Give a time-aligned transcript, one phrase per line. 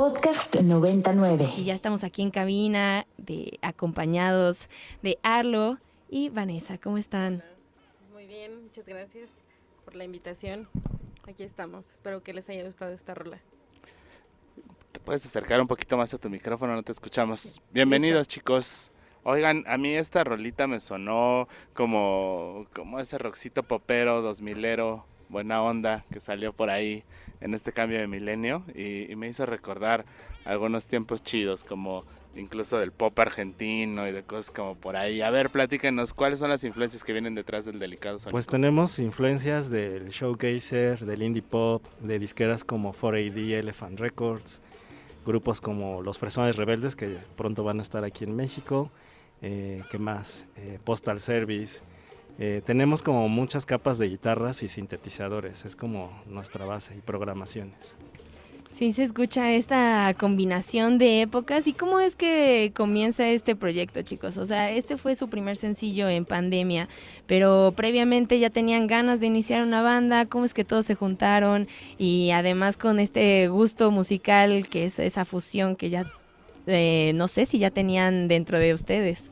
[0.00, 1.46] Podcast 99.
[1.58, 4.70] Y ya estamos aquí en cabina, de, acompañados
[5.02, 5.76] de Arlo
[6.08, 6.78] y Vanessa.
[6.78, 7.44] ¿Cómo están?
[8.10, 9.28] Muy bien, muchas gracias
[9.84, 10.68] por la invitación.
[11.28, 11.92] Aquí estamos.
[11.92, 13.40] Espero que les haya gustado esta rola.
[14.92, 17.60] Te puedes acercar un poquito más a tu micrófono, no te escuchamos.
[17.70, 18.90] Bienvenidos, chicos.
[19.22, 25.62] Oigan, a mí esta rolita me sonó como, como ese roxito popero, dos milero, buena
[25.62, 27.04] onda que salió por ahí
[27.40, 30.04] en este cambio de milenio y, me hizo recordar
[30.44, 32.04] algunos tiempos chidos como
[32.36, 35.20] incluso del pop argentino y de cosas como por ahí.
[35.20, 38.32] A ver, platíquenos, ¿cuáles son las influencias que vienen detrás del delicado sonido?
[38.32, 44.62] Pues tenemos influencias del showcaser, del indie pop, de disqueras como 4AD, Elephant Records,
[45.26, 48.90] grupos como Los Fresones Rebeldes que pronto van a estar aquí en México,
[49.42, 50.46] eh, ¿qué más?
[50.56, 51.80] Eh, Postal Service.
[52.42, 57.96] Eh, tenemos como muchas capas de guitarras y sintetizadores, es como nuestra base y programaciones.
[58.74, 61.66] Sí, se escucha esta combinación de épocas.
[61.66, 64.38] ¿Y cómo es que comienza este proyecto, chicos?
[64.38, 66.88] O sea, este fue su primer sencillo en pandemia,
[67.26, 70.24] pero previamente ya tenían ganas de iniciar una banda.
[70.24, 71.68] ¿Cómo es que todos se juntaron?
[71.98, 76.10] Y además con este gusto musical, que es esa fusión que ya,
[76.66, 79.28] eh, no sé si ya tenían dentro de ustedes.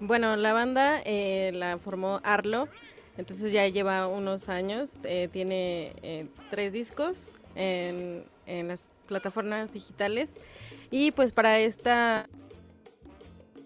[0.00, 2.68] Bueno, la banda eh, la formó Arlo,
[3.16, 10.34] entonces ya lleva unos años, eh, tiene eh, tres discos en, las plataformas digitales.
[10.90, 12.28] Y pues para esta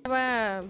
[0.04, 0.60] nueva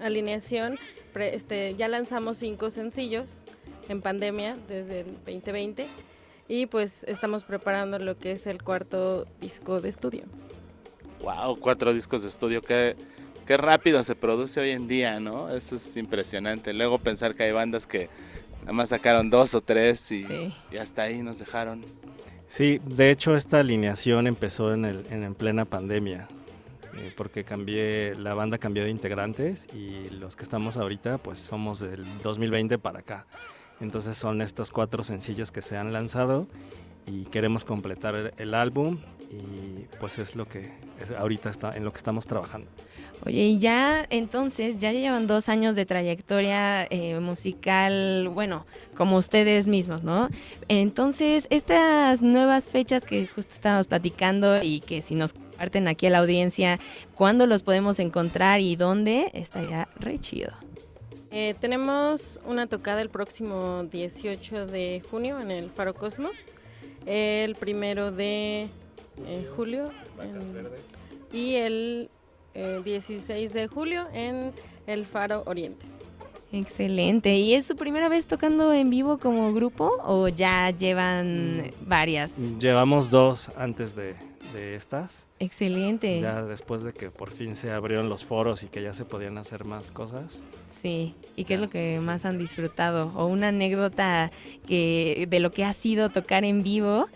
[0.00, 0.78] alineación
[1.12, 3.42] pre- este, ya lanzamos cinco sencillos
[3.88, 5.86] en pandemia desde el 2020
[6.48, 10.24] y pues estamos preparando lo que es el cuarto disco de estudio.
[11.22, 12.96] Wow, cuatro discos de estudio, qué,
[13.46, 15.48] qué rápido se produce hoy en día, ¿no?
[15.48, 16.72] Eso es impresionante.
[16.72, 18.08] Luego pensar que hay bandas que
[18.60, 20.54] nada más sacaron dos o tres y, Sí.
[20.72, 21.82] y hasta ahí nos dejaron.
[22.48, 26.28] Sí, de hecho esta alineación empezó en, el, en, en plena pandemia,
[26.96, 31.80] eh, porque cambié, la banda cambió de integrantes y los que estamos ahorita pues somos
[31.80, 33.26] del 2020 para acá.
[33.80, 36.46] Entonces son estos cuatro sencillos que se han lanzado
[37.06, 38.98] y queremos completar el, álbum
[39.30, 42.68] y pues es lo que es- ahorita está en lo que estamos trabajando.
[43.26, 48.66] Oye, y ya entonces, ya llevan dos años de trayectoria eh, musical, bueno,
[48.96, 50.28] como ustedes mismos, ¿no?
[50.68, 56.10] Entonces, estas nuevas fechas que justo estábamos platicando y que si nos comparten aquí a
[56.10, 56.78] la audiencia,
[57.14, 59.30] ¿cuándo los podemos encontrar y dónde?
[59.32, 60.52] Estaría re chido.
[61.30, 66.36] Eh, tenemos una tocada el próximo 18 de junio en el Faro Cosmos,
[67.06, 68.68] el primero de
[69.26, 70.68] eh, julio en-
[71.32, 72.10] y el
[72.54, 74.52] eh, 16 de julio en
[74.86, 75.86] el Faro Oriente.
[76.52, 77.34] Excelente.
[77.36, 82.32] ¿Y es su primera vez tocando en vivo como grupo o ya llevan varias?
[82.60, 84.14] Llevamos dos antes de,
[84.54, 85.26] de estas.
[85.38, 86.20] Excelente.
[86.20, 89.36] Ya después de que por fin se abrieron los foros y que ya se podían
[89.36, 90.40] hacer más cosas.
[90.70, 93.12] Sí, ¿y qué es lo que más han disfrutado?
[93.14, 94.30] O una anécdota
[94.66, 97.08] que de lo que ha sido tocar en vivo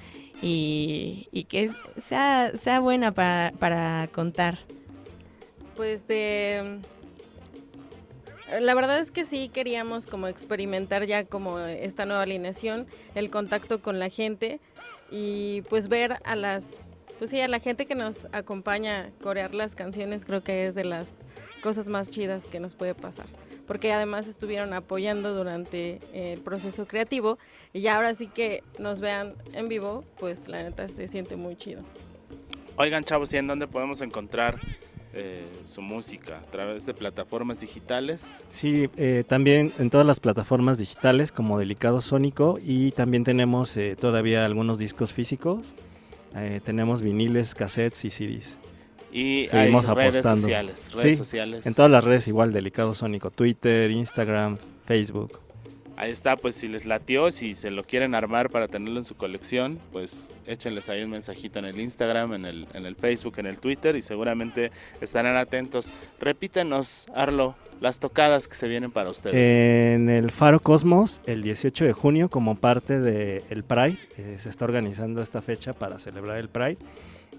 [0.43, 1.71] y, y que
[2.03, 4.59] sea, sea buena para, para contar.
[5.77, 6.81] Pues de...
[8.61, 13.83] La verdad es que sí queríamos como experimentar ya como esta nueva alineación, el contacto
[13.83, 14.59] con la gente
[15.11, 16.67] y pues ver a las,
[17.19, 20.75] pues sí, a la gente que nos acompaña a corear las canciones creo que es
[20.75, 21.19] de las
[21.63, 23.27] cosas más chidas que nos puede pasar.
[23.67, 27.39] Porque además estuvieron apoyando durante el proceso creativo
[27.73, 31.57] y ya ahora sí que nos vean en vivo, pues la neta se siente muy
[31.57, 31.83] chido.
[32.77, 34.61] Oigan, chavos, ¿y en dónde podemos encontrar
[35.13, 36.39] eh, su música?
[36.39, 38.45] ¿A través de plataformas digitales?
[38.51, 43.97] Sí, eh, también en todas las plataformas digitales como Delicado Sónico y también tenemos eh,
[44.01, 45.75] todavía algunos discos físicos.
[46.37, 48.57] Eh, tenemos viniles, cassettes y CDs.
[49.13, 50.43] Y Seguimos hay redes apostando.
[50.43, 51.67] sociales, redes Sí, sociales.
[51.67, 55.41] En todas las redes igual, Delicado Sónico, Twitter, Instagram, Facebook.
[55.99, 59.17] Ahí está, pues si les latió, si se lo quieren armar para tenerlo en su
[59.17, 63.47] colección, pues échenles ahí un mensajito en el Instagram, en el, en el Facebook, en
[63.47, 64.71] el Twitter y seguramente
[65.01, 65.91] estarán atentos.
[66.21, 69.35] Repítenos, Arlo, las tocadas que se vienen para ustedes.
[69.35, 74.67] En el Faro Cosmos, el 18 de junio, como parte del Pride, eh, se está
[74.67, 76.79] organizando esta fecha para celebrar el Pride.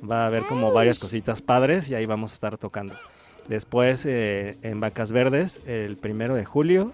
[0.03, 2.95] Va a haber como varias cositas padres y ahí vamos a estar tocando.
[3.47, 6.91] Después eh, en Vacas Verdes, el primero de julio.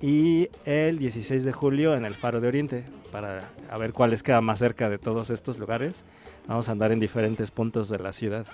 [0.00, 4.22] Y el 16 de julio en el Faro de Oriente para a ver cuál les
[4.22, 6.04] queda más cerca de todos estos lugares.
[6.46, 8.46] Vamos a andar en diferentes puntos de la ciudad.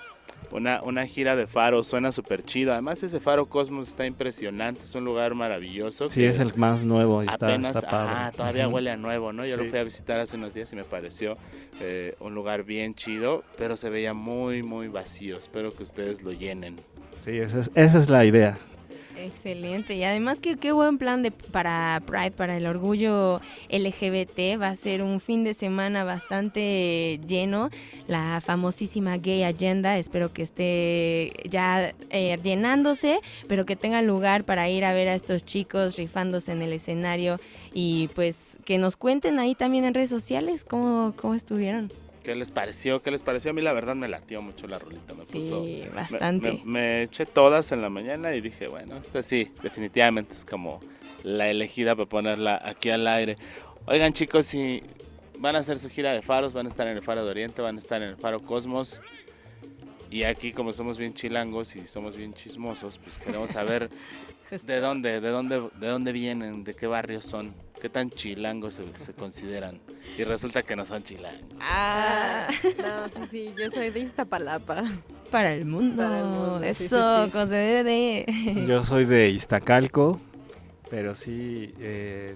[0.51, 2.73] Una, una gira de faro, suena súper chido.
[2.73, 6.09] Además ese faro Cosmos está impresionante, es un lugar maravilloso.
[6.09, 8.11] Sí, es el más nuevo y está, apenas, está padre.
[8.11, 9.45] ajá, todavía huele a nuevo, ¿no?
[9.45, 9.69] Yo lo Sí.
[9.69, 11.37] fui a visitar hace unos días y me pareció
[11.81, 15.35] eh, un lugar bien chido, pero se veía muy, muy vacío.
[15.35, 16.75] Espero que ustedes lo llenen.
[17.23, 18.57] Sí, esa es, esa es la idea.
[19.17, 19.95] Excelente.
[19.95, 24.61] Y además que qué buen plan de para Pride, para el orgullo LGBT.
[24.61, 27.69] Va a ser un fin de semana bastante lleno.
[28.07, 29.97] La famosísima Gay Agenda.
[29.97, 35.15] Espero que esté ya eh, llenándose, pero que tenga lugar para ir a ver a
[35.15, 37.37] estos chicos rifándose en el escenario
[37.73, 41.89] y pues que nos cuenten ahí también en redes sociales cómo, cómo estuvieron.
[42.25, 43.01] ¿Qué les pareció?
[43.03, 43.51] ¿Qué les pareció?
[43.51, 45.13] A mí la verdad me latió mucho la rolita.
[45.13, 45.63] Me puso...
[45.63, 46.51] Sí, me- bastante.
[46.53, 50.79] Me, me eché todas en la mañana y dije, bueno, esta sí, definitivamente es como
[51.23, 53.37] la elegida para ponerla aquí al aire.
[53.85, 54.81] Oigan chicos, si
[55.37, 57.61] van a hacer su gira de faros, van a estar en el Faro de Oriente,
[57.61, 59.01] van a estar en el Faro Cosmos.
[60.09, 63.89] Y aquí como somos bien chilangos y somos bien chismosos, pues queremos saber
[64.65, 68.83] de dónde, de dónde, de dónde vienen, de qué barrios son, qué tan chilangos se,
[68.99, 69.79] se consideran.
[70.17, 71.43] Y resulta que no son chilangos.
[71.61, 72.47] Ah.
[72.77, 74.83] No, sí, sí, yo soy de Iztapalapa.
[75.31, 76.03] Para el mundo.
[76.03, 77.31] Para el mundo, sí, sí, Eso, sí.
[77.31, 78.65] como se debe de.
[78.67, 80.19] Yo soy de Iztacalco,
[80.89, 82.35] pero sí eh,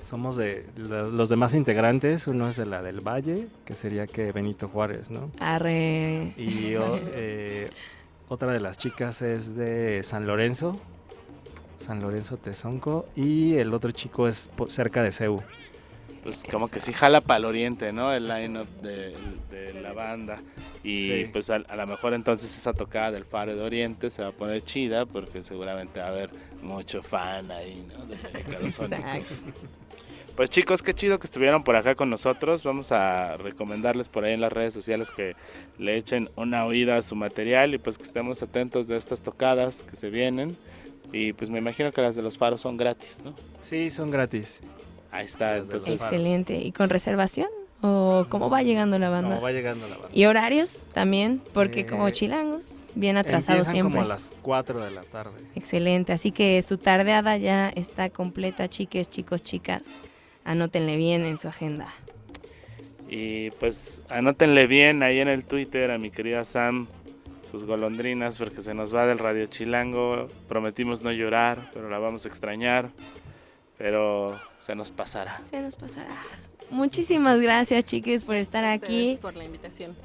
[0.00, 2.26] somos de lo- los demás integrantes.
[2.26, 5.30] Uno es de la del Valle, que sería que Benito Juárez, ¿no?
[5.38, 6.32] Arre.
[6.36, 7.68] Y o- eh,
[8.28, 10.80] otra de las chicas es de San Lorenzo,
[11.80, 15.42] San Lorenzo Tezonco, y el otro chico es po- cerca de Ceú.
[16.22, 18.12] Pues como que sí jala para el oriente, ¿no?
[18.12, 19.16] El line-up de,
[19.50, 20.36] de la banda.
[20.84, 21.28] Y Sí.
[21.32, 24.32] pues a, a lo mejor entonces esa tocada del Faro de Oriente se va a
[24.32, 26.28] poner chida porque seguramente va a haber
[26.62, 28.04] mucho fan ahí, ¿no?
[28.04, 29.24] Del.
[30.36, 32.62] Pues chicos, qué chido que estuvieron por acá con nosotros.
[32.64, 35.34] Vamos a recomendarles por ahí en las redes sociales que
[35.78, 39.82] le echen una oída a su material y pues que estemos atentos de estas tocadas
[39.82, 40.56] que se vienen.
[41.12, 43.34] Y pues me imagino que las de los faros son gratis, ¿no?
[43.62, 44.60] Sí, son gratis.
[45.10, 46.00] Ahí está, Las entonces...
[46.00, 46.54] Excelente.
[46.58, 47.48] ¿Y con reservación?
[47.82, 49.30] ¿O cómo va llegando la banda?
[49.30, 50.08] Como va llegando la banda.
[50.12, 51.40] ¿Y horarios también?
[51.54, 53.94] Porque como Eh, chilangos, bien atrasados siempre.
[53.94, 55.32] como a las 4 de la tarde.
[55.54, 56.12] Excelente.
[56.12, 59.84] Así que su tardeada ya está completa, chiques, chicos, chicas.
[60.44, 61.88] Anótenle bien en su agenda.
[63.08, 66.86] Y pues anótenle bien ahí en el Twitter a mi querida Sam
[67.50, 70.28] sus golondrinas porque se nos va del Radio Chilango.
[70.48, 72.90] Prometimos no llorar, pero la vamos a extrañar.
[73.76, 75.40] Pero se nos pasará.
[75.40, 76.16] Se nos pasará.
[76.70, 79.18] Muchísimas gracias, chiques, por estar aquí.
[79.20, 79.96] Por la invitación.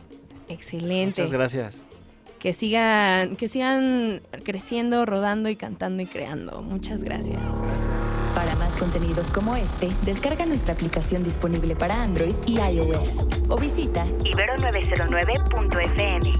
[0.47, 1.21] Excelente.
[1.21, 1.81] Muchas gracias.
[2.39, 6.61] Que sigan, que sigan creciendo, rodando y cantando y creando.
[6.61, 7.41] Muchas gracias.
[8.33, 14.05] Para más contenidos como este, descarga nuestra aplicación disponible para Android y iOS o visita
[14.23, 16.33] ibero909.fm.